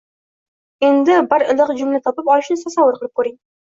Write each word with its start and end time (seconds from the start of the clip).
Endi 0.87 1.19
bir 1.33 1.45
iliq 1.47 1.73
jumla 1.81 2.01
topib 2.07 2.33
olishni 2.37 2.59
tasavvur 2.63 2.99
qilib 3.03 3.13
ko‘ring. 3.21 3.37